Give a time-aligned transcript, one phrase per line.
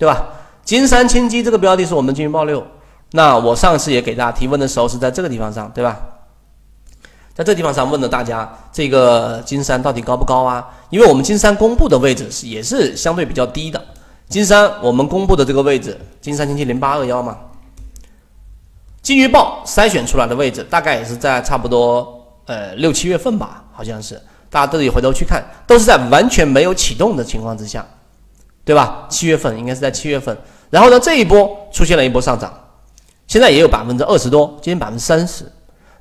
[0.00, 0.24] 对吧？
[0.64, 2.66] 金山清基这个标的是我们金云报六，
[3.10, 6.00] 那我上次也给大家提问的时候是在这个地方上，对吧？
[7.34, 10.66] 在这地方上问了大家，这个金山到底高不高啊？
[10.88, 13.78] 因为我们金山公布的位置是也是相对比较低的。
[14.26, 17.36] 金山我们公布的这个位置，金山经济零八二幺嘛，
[19.02, 27.84] 金鱼报筛选出来的位置大概也是在差不多呃六七月份吧，好像是，大家都得回头去看，都是在完全没有启动的情况之下，
[28.64, 29.06] 对吧？
[29.08, 30.36] 七月份应该是在七月份，
[30.70, 32.52] 然后呢这一波出现了一波上涨，
[33.26, 35.44] 现在也有百分之二十多，接近百分之三十。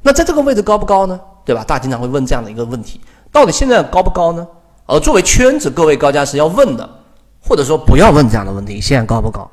[0.02, 1.20] 那在这个位置高不高呢？
[1.46, 1.64] 对吧？
[1.64, 4.48] 大家经常会问这样的一个问题：到底现在高不高呢？
[4.86, 6.88] 而作为圈子，各位高价是要问的，
[7.42, 9.50] 或者说不要问这样的问题：现在高不高？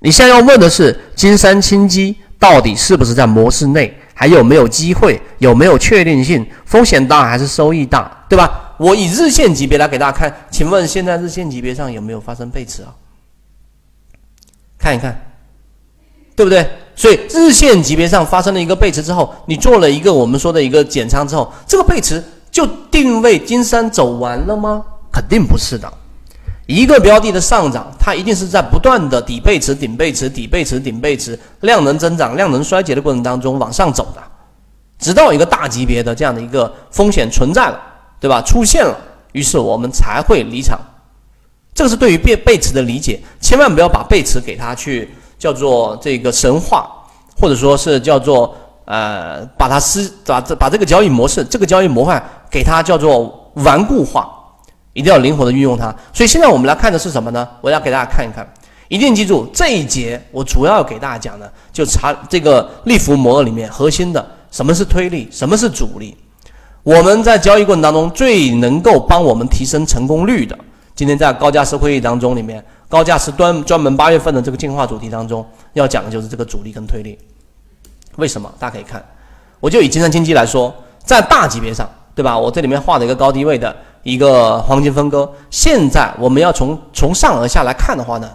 [0.00, 8.69] 你现在要问的是金山清机到底是不是在模式内，还有没有机会，有没有确定性，风险大还是收益大，对吧？
[8.80, 12.88] 我以日线级别来给大家看，请问现在日线级别上有没有发生背驰啊？
[14.78, 15.26] 看一看。
[16.34, 16.66] 对不对？
[16.96, 24.82] 所以日线级别上发生了一个背驰之后，你做了一个我们说的一个减仓之后，这个背驰就定位金山走完了吗？
[25.12, 25.92] 肯定不是的。
[26.64, 34.22] 一个标的的上涨，它一定是在不断的底背驰、顶背驰、底背驰、顶背驰、量能增长、量能衰竭的过程当中往上走的，
[34.98, 37.78] 直到一个大级别的这样的一个风险存在了，
[38.20, 38.40] 对吧？
[38.42, 38.96] 出现了，
[39.32, 40.78] 于是我们才会离场。
[41.74, 45.10] 这个是对于背背驰的理解，千万不要把背驰给它去。
[45.40, 46.86] 叫做这个神话，
[47.40, 48.54] 或者说是叫做
[48.84, 54.30] 呃，把它思把这把这个交易模式、这个交易模块给它叫做顽固化，
[54.92, 55.86] 一定要灵活的运用它。
[56.12, 57.48] 所以现在我们来看的是什么呢？
[57.62, 58.46] 我要给大家看一看，
[58.88, 66.14] 一定记住这一节我主要给大家讲的，就查这个利弗摩里面核心的什么是推力，什么是阻力。
[66.82, 70.58] 我们在交易过程当中最能够帮我们提升成功率的，
[70.94, 72.64] 今天在高价值会议当中里面。
[72.88, 77.16] 高价值端专门八月份的这个进化主题当中要讲的就是这个阻力跟推力。
[78.16, 78.52] 为什么？
[78.58, 79.00] 大家可以看，
[79.60, 82.36] 我就以金山经济来说，在大级别上，对吧？
[82.36, 85.30] 我这里面画了一个高低位的一个黄金分割。
[85.50, 88.28] 现在我们要从从上而下来看的话呢，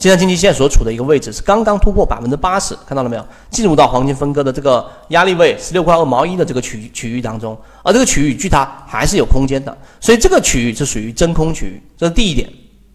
[0.00, 3.26] 金山经济线所处的一个位置是刚刚突破百分之八十，看到了没有？
[3.50, 12.48] 进入到黄金分割的这个压力位十六块二毛一的这个区区域当中，而这个区域距它还是有空间的，所以这个区域是属于真空区域，这是第一点，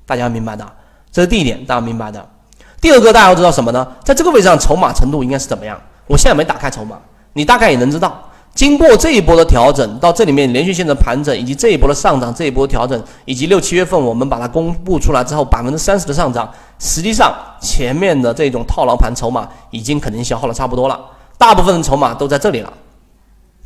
[0.04, 0.66] 大家要明白的。
[1.12, 2.28] 这是第一点，大家明白的。
[2.82, 3.88] 第二个，大家要知道什么呢？
[4.04, 5.80] 在这个位置上，筹码程度应该是怎么样？
[6.08, 6.98] 我现在没打开筹码，
[7.34, 8.20] 你大概也能知道。
[8.56, 16.50] 经过这一波的调整，到这里面连续性的盘整，以及这一波的上涨，这一波调整，以及六七月份我们把它公布出来之后，百分之三十的上涨，
[16.80, 21.00] 实际上前面的这种套牢盘筹码已经肯定消耗的差不多了，
[21.38, 22.74] 大部分的筹码都在这里了，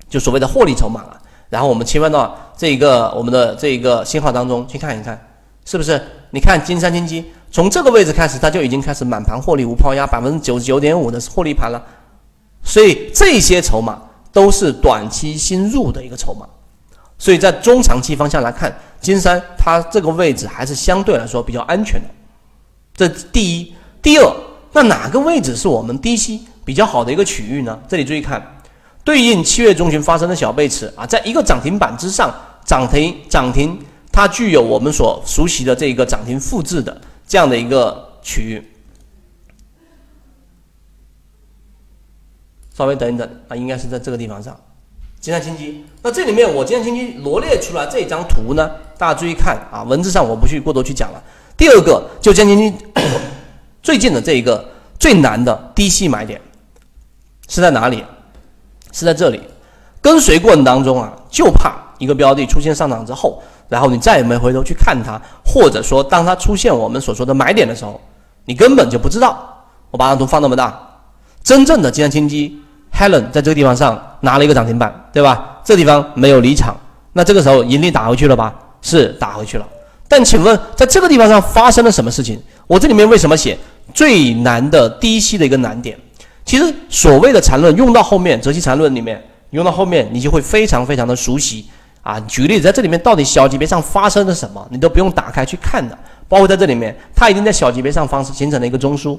[0.09, 1.21] 就所谓的获利筹码了。
[1.49, 5.19] 然后我们切换到这一个我们的这一个信号当中去看一看，
[5.65, 5.99] 是不是？
[6.29, 7.25] 你看金山金基。
[7.51, 11.83] 从这个位置开始，它就已经开始满盘获利无抛压，百分之九十九点五的获利盘了。
[12.61, 13.99] 所以这些筹码
[14.31, 16.45] 都是短期新入的一个筹码。
[17.17, 18.71] 所以在中长期方向来看，
[19.01, 22.07] 金山它这个位置还是相对来说比较安全的。
[22.99, 24.35] 这第一，第二，
[24.73, 27.79] 那哪个位置是我们低吸比较好的一个区域呢？
[27.87, 28.59] 这里注意看，
[29.05, 32.29] 对应七月中旬发生的小背驰啊，在一个涨停板之上，
[32.65, 33.79] 涨停涨停，
[34.11, 36.99] 它具有我们所熟悉的这个涨停复制的。
[37.25, 38.61] 这样的一个区域，
[42.75, 44.59] 稍微等一等啊，应该是在这个地方上，
[45.21, 45.85] 金山清基。
[46.01, 51.23] 那这里面我金山清基罗列出来这张图呢，大家注意看啊，文字上我不去过多去讲了。
[51.59, 52.85] 第二个就金山清基
[53.83, 54.65] 最近的这一个
[54.97, 56.39] 最难的低吸买点
[57.49, 58.03] 是在哪里？
[58.93, 59.41] 是在这里。
[60.01, 63.43] 跟随过程当中啊，就怕一个标的出现上涨之后。
[63.67, 67.99] 然后你再也没回头去看它，或者说当它出现我们所说的买点的时候，
[68.45, 69.67] 你根本就不知道。
[69.91, 70.79] 我把图放那么大，
[71.43, 72.57] 真正的金山清基
[72.93, 75.59] Helen 在这个地方上拿了一个涨停板，对吧？
[75.63, 76.75] 这地方没有离场，
[77.13, 78.55] 那这个时候盈利打回去了吧？
[78.81, 79.67] 是打回去了。
[80.09, 82.37] 但请问在这个地方上发生了什么事情？
[82.67, 83.57] 我这里面为什么写
[83.93, 85.97] 最难的低吸的一个难点？
[86.44, 91.65] 其实所谓的缠论用到后面，择期缠论里面用到后面，你就会非常非常的熟悉。
[92.01, 95.95] 啊，举例子，在这里面到底小级别上发生了什么，你都不用打开去看的。
[96.27, 99.17] 包括在这里面，它已经在小级别上方形成了一个中枢。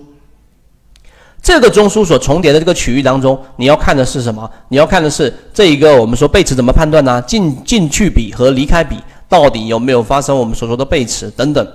[1.43, 4.51] 这个中枢所重叠的这个区域当中，你要看的是什么？
[4.69, 7.23] 你要看的是这一个我们说背驰怎么判断呢？
[7.23, 8.97] 进进去比和离开比
[9.31, 11.67] 到底有没有发生我们所说的背驰等等。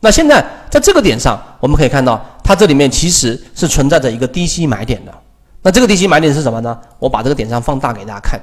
[0.00, 5.14] 那现在在这个点上，我们可以看到它这里面其实是存在着一个低吸买点的。
[5.62, 6.78] 那这个低吸买点是什么呢？
[6.98, 8.40] 我把这个点上放大给大家看。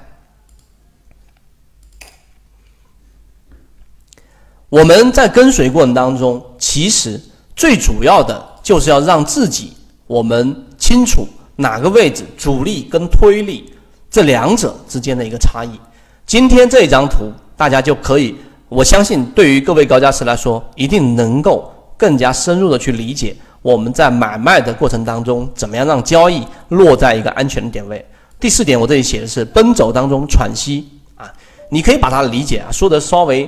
[4.69, 7.21] 我们在跟随过程当中，其实
[7.55, 9.73] 最主要的就是要让自己
[10.07, 11.27] 我们清楚
[11.57, 13.71] 哪个位置主力跟推力
[14.09, 15.79] 这两者之间的一个差异。
[16.25, 18.35] 今天这一张图，大家就可以，
[18.73, 28.03] 我相信对于各位高价师来说，一定能够更加深入的去理解我们在买卖的过程当中，怎么样让交易落在一个安全的点位。
[28.39, 31.31] 第四点，我这里写的是奔走当中喘息啊，
[31.69, 33.47] 你可以把它理解啊，说的稍微，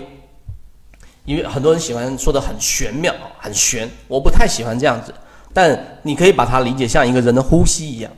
[1.25, 5.11] 因为很多人喜欢说的很玄妙、很玄，我不太喜欢这样子，
[5.51, 8.11] 但你可以把它理解像一个人的呼吸一样，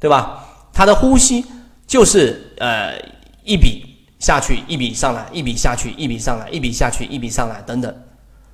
[0.00, 0.42] 对吧？
[0.72, 1.44] 他的呼吸
[1.86, 2.94] 就是呃。
[3.42, 3.89] 一笔
[4.20, 7.92] 下去，一笔上来，一笔下去，一笔上来，一笔下去，一笔上来，等等。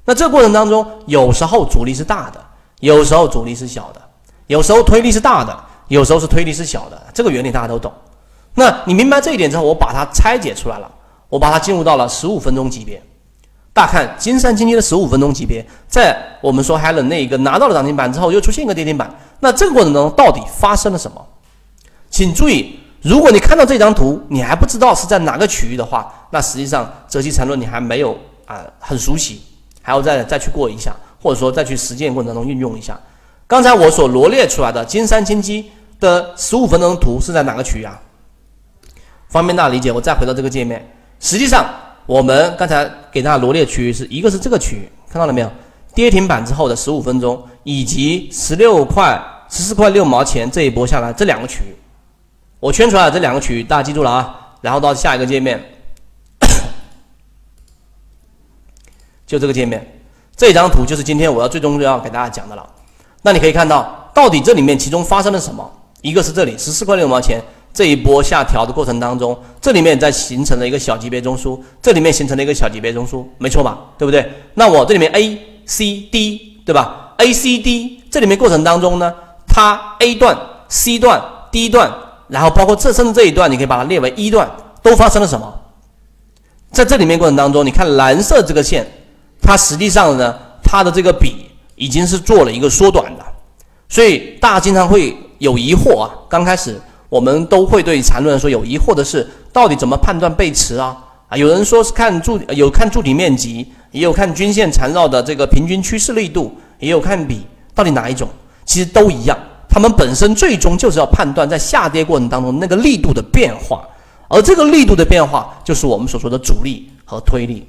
[0.05, 2.41] 那这过程当中，有时候阻力是大的，
[2.79, 4.01] 有时候阻力是小的，
[4.47, 7.03] 有时候推力是大的，有时候是推力是小的。
[7.13, 7.93] 这个原理大家都懂。
[8.55, 10.89] 那你明白这一点之后，我把它拆解出来了，
[11.29, 13.03] 我把它进入到了十五分钟级别。
[13.73, 19.13] 大看金山今天的十五分钟级别，在我们说还冷那一个拿到了涨停板之后，又出现一个跌停板。
[19.41, 21.27] 那这个过程当中到底发生了什么？
[22.09, 22.79] 请注意。
[23.03, 28.17] 如果你看到这张图，你还不知道是在哪个区域的话，那实际上择期缠论你还没有
[28.47, 29.43] 啊很熟悉，
[29.83, 32.99] 还要再再去过一下，或者说再去实践过程中运用一下。
[33.47, 35.71] 刚才我所罗列出来的金山金基
[36.01, 38.01] 的十五分钟图是在哪个区域啊？
[39.29, 40.85] 方便大家理解，我再回到这个界面。
[41.21, 41.65] 实际上，
[42.07, 45.51] 我们刚才给大家罗列区域是一个是这个区域，看到了没有？
[45.95, 49.19] 跌停板之后的十五分钟，以及十六块
[49.49, 51.75] 十四块六毛钱这一波下来这两个区域。
[52.59, 54.43] 我圈出来这两个区域，大家记住了啊。
[54.63, 55.63] 然后到下一个界面，
[59.27, 60.01] 就这个界面，
[60.35, 62.69] 这张图就是今天我要最终要给大家讲的了。
[63.23, 65.71] 那你可以看到，到底这里面其中发生了什么？
[66.01, 67.41] 一个是这里十四块六毛钱
[67.73, 73.79] 这一波下调的过程当中，这里面在形成了一个小级别中枢，这里面形成了一个小级别中枢，没错吧？
[73.99, 74.29] 对不对？
[74.55, 79.15] 那我这里面 A、C、D，对吧？A、C、D 这里面过程当中呢，
[79.47, 80.37] 它 A 段、
[80.69, 81.23] C 段、
[81.53, 82.06] D 段。
[82.29, 84.51] 然后包括这甚至这一段，你可以把它列为一段，
[84.83, 85.61] 都发生了什么？
[86.73, 88.87] 在这里面过程当中，你看蓝色这个线，
[89.41, 91.47] 它实际上呢，它的这个比
[91.77, 93.25] 已经是做了一个缩短的，
[93.89, 96.11] 所以大家经常会有疑惑啊。
[96.29, 96.79] 刚开始
[97.09, 100.97] 我们都会对缠论说有疑惑的是，到底怎么判断背驰啊？
[101.29, 108.29] 啊，有人说是看柱，有看柱体面积，也有看均线缠绕的这个平均趋势力度，也有看比，到底哪一种？
[108.65, 109.39] 其实都一样。
[109.77, 113.87] 他们本身最终就是要判断在下跌过程当中那个力度的变化，
[114.27, 117.69] 而这个力度的变化就是我们所说的阻力和推力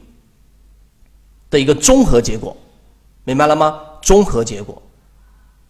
[1.49, 2.55] 的一个综合结果，
[3.25, 3.77] 明白了吗？
[4.01, 4.81] 综合结果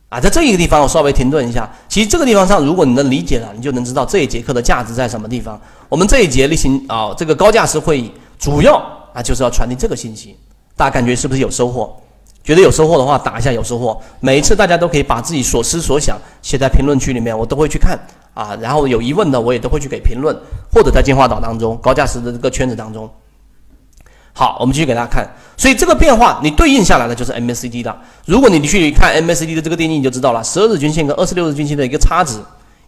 [0.10, 1.68] 啊，在这一个地方我稍微停顿一下。
[1.89, 5.60] 其实这个地方上，如果你能理解了，你就能知道这一节课的价值在什么地方。
[5.89, 8.75] 我们这一节例行啊，这个高价值会议主要
[9.12, 10.38] 啊就是要传递这个信息，
[10.75, 12.00] 大家感觉是不是有收获？
[12.47, 14.01] 觉得有收获的话，打一下有收获。
[14.21, 17.99] 每一次大家都可以把自己所思所想写在评论区里面，我都会去看
[18.33, 18.57] 啊。
[18.61, 20.33] 然后有疑问的，我也都会去给评论，
[20.71, 23.09] 或者在进化岛当中高价值的这个圈子当中。
[24.31, 25.29] 好，我们继续给大家看。
[25.57, 27.94] 所以这个变化你对应下来的就是 MACD 的。
[28.25, 32.38] 如果你去看 MACD 的这个定义，你就知道了十二日均线跟二十六日均线的一个差值，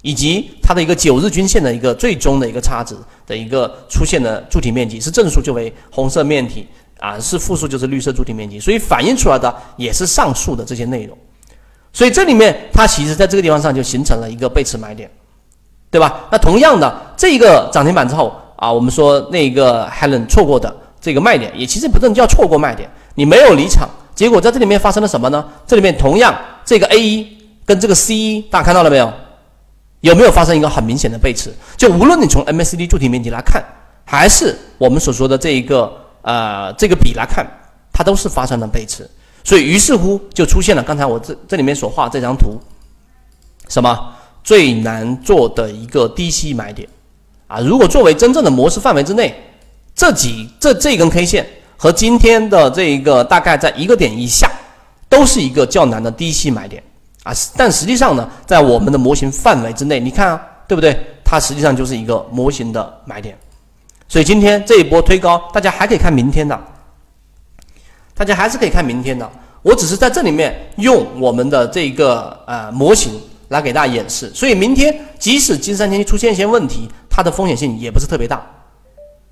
[0.03, 2.95] 以及它的一个九日均线的一个最终的一个差值
[3.27, 6.65] 的一个出现的柱体面积是正数就为红色面体。
[6.99, 11.17] 啊，是负数就是绿色柱体面积，所以反映出来的也是上述的这些内容，
[11.93, 15.09] 所以这里面它其实在这个地方上就形成了一个背驰买点，
[15.89, 16.27] 对吧？
[16.29, 25.45] 那同样的，这一个涨停板之后啊，我们说那个 Helen 错过的这个卖点，也其实不能叫错过卖点，你没有离场，结果在这里面发生了什么呢？
[25.65, 29.09] 这里面同样这个 A 一跟这个 C 一，大家看到了没有？
[30.01, 31.53] 有没有发生一个很明显的背驰？
[31.77, 33.63] 就无论你从 MACD 柱体面积来看，
[34.03, 35.91] 还是我们所说的这一个。
[36.29, 37.43] 呃，这个比来看，
[37.91, 39.09] 它都是发生了背驰，
[39.43, 42.59] 所以于是乎就出现了刚才我这这里面所画这张图，
[43.67, 46.87] 什么最难做的一个低吸买点
[47.47, 47.59] 啊？
[47.61, 49.33] 如果作为真正的模式范围之内，
[49.95, 51.43] 这几这这根 K 线
[51.77, 54.51] 和今天的这一个大概在一个点以下，
[55.09, 56.83] 都是一个较难的低吸买点
[57.23, 57.33] 啊。
[57.57, 60.95] 但实际上呢，在我们的模型范围之内，你看啊，对不对？
[61.25, 63.35] 它实际上就是一个模型的买点。
[64.09, 66.59] 所以今天这一波推高，大家还可以看明天的，
[68.15, 69.29] 大家还是可以看明天的。
[69.61, 74.31] 我只是在这里面用我们的这个呃模型来给大家演示。
[74.33, 78.43] 所以明天即使金三天出现一些问题，它的风险性也不是特别大。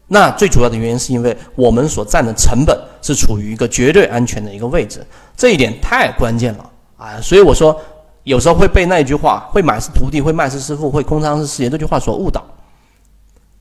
[0.10, 5.04] 那最主要的原因是因为我们所占的成本是处于一个绝对安全的一个位置，
[5.36, 7.20] 这一点太关键了啊！
[7.20, 7.76] 所以我说
[8.24, 12.46] 有时候会被那一句话“会买是徒弟，会卖是师傅，会空仓是师爷”这句话所误导。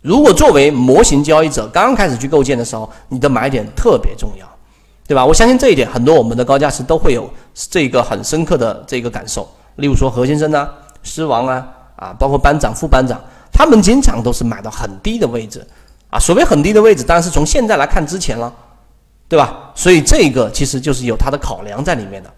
[0.06, 4.46] 如果作为模型交易者刚开始去构建的时候，你的买点特别重要，
[5.04, 5.26] 对吧？
[5.26, 9.48] 我相信这一点，很多我们的高价值都会有这个很深刻的这个感受。
[9.74, 10.70] 例如说何先生啊、
[11.02, 13.20] 狮王啊啊，包括班长、副班长，
[13.52, 15.66] 他们经常都是买到很低的位置
[16.08, 16.20] 啊。
[16.20, 18.54] 所谓很低的位置，当然是从现在来看之前了，
[19.26, 19.72] 对吧？
[19.74, 22.30] 所以这个其实就是有它的考量在里面的。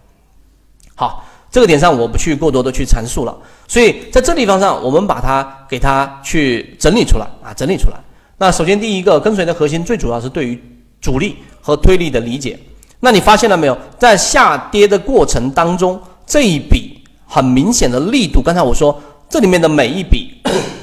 [0.95, 3.37] 好，这个点上我不去过多的去阐述了。
[3.67, 7.97] 所以在这地方上，我们把它给它去整理出来啊，整理出来。
[8.37, 10.61] 那首先第一个跟随的核心，最主要是对于
[10.99, 11.37] 主力。
[11.61, 12.57] 和推力的理解，
[13.01, 13.77] 那你发现了没有？
[13.99, 20.41] 在下跌的过程当中，这一笔很明显的力度，刚才我说这里面的每一笔，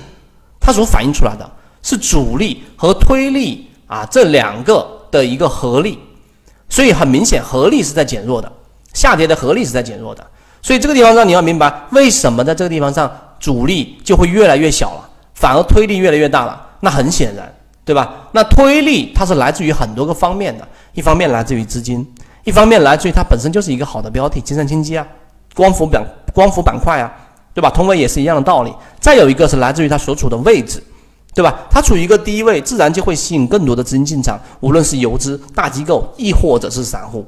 [0.61, 1.51] 它所反映出来的
[1.83, 5.99] 是主力和推力啊这两个的一个合力，
[6.69, 8.53] 所以很明显合力是在减弱的，
[8.93, 10.25] 下跌的合力是在减弱的，
[10.63, 16.67] 所以这个地方上你要明白，为什么在这个地方上主力就会越来越小了，反而推力越来越大了？
[16.81, 17.53] 那很显然。
[17.87, 18.29] 对吧？
[18.33, 22.05] 那推力它是来自于很多个方面的，一方面来自于资金，
[22.43, 25.07] 一方面来自于它本身就是一个好的标的，金山金基啊，
[25.55, 27.09] 光伏板光伏板块啊，
[27.55, 27.71] 对吧？
[27.71, 28.75] 同威也是一样的道理。
[28.99, 30.83] 再有一个是来自于它所处的位置，
[31.33, 31.61] 对吧？
[31.71, 37.25] 它处于一个低位，自然就会吸引更多的资金进场，无论是游资、大机构，亦或者是散户。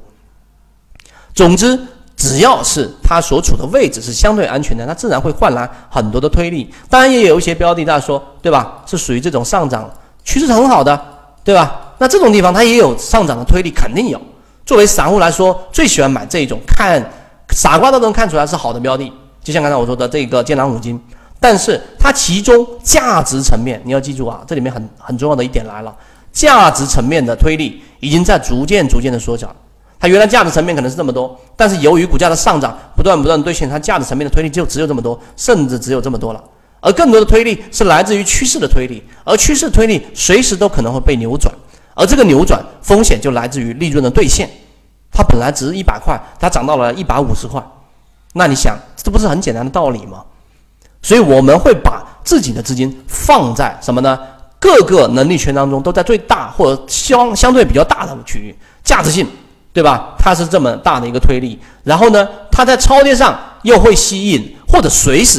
[1.33, 1.79] 总之，
[2.19, 6.69] 只要是它所处的位置是相对安全的，它自然会换来很多的推力。
[6.89, 8.83] 当然，也有一些标的，大家说对吧？
[8.85, 9.89] 是属于这种上涨。
[10.25, 11.01] 趋势是很好的，
[11.45, 11.93] 对吧？
[11.97, 14.19] 那这种地方它也有上涨的推力，肯定有。
[14.65, 17.01] 作为散户来说，最喜欢买这种看
[17.51, 19.09] 傻瓜都能看出来是好的标的，
[19.41, 21.01] 就像刚才我说的这个建朗五金。
[21.39, 25.95] 但是它其中价值层面，你要记住啊，这里面很很重要的一点来了，
[26.33, 29.55] 价值层面的推力已经在逐渐逐渐的缩小。
[29.99, 36.41] 它原来价值层面可能是这么多，但是由于股价的上涨，不断不断兑现，它价值层面的推力就只有这么多，甚至只有这么多了。
[36.79, 41.53] 而更多的推力是来自于趋势的推力，而趋势推力随时都可能会被扭转，
[41.93, 44.49] 而这个扭转风险就来自于利润的兑现。
[45.11, 47.61] 它本来值一百块，它涨到了一百五十块，
[48.33, 50.23] 那你想，这不是很简单的道理吗？
[51.01, 54.17] 所以我们会把自己的资金放在什么呢？
[54.59, 59.25] 各个能力圈当中都在最大或者相相对比较大的区域，价值性，
[59.71, 60.15] 对吧？
[60.17, 65.37] 它是这么大的一个推力，然后呢，它在超跌上又会吸引或者随时。